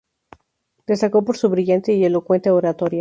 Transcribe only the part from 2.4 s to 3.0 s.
oratoria.